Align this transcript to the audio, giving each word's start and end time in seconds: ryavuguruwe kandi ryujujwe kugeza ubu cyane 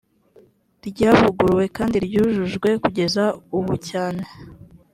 ryavuguruwe 0.87 1.65
kandi 1.77 1.95
ryujujwe 2.05 2.69
kugeza 2.83 3.23
ubu 3.57 3.73
cyane 3.89 4.23